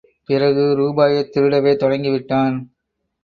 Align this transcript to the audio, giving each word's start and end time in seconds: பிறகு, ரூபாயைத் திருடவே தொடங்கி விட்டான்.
பிறகு, 0.25 0.75
ரூபாயைத் 0.75 1.37
திருடவே 1.37 1.75
தொடங்கி 1.75 2.09
விட்டான். 2.09 2.55